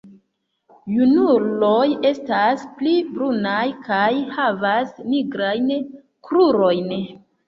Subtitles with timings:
[0.91, 4.07] Junuloj estas pli brunaj kaj
[4.39, 5.69] havas nigrajn
[6.31, 6.89] krurojn.